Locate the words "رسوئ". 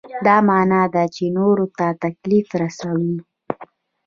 2.61-3.11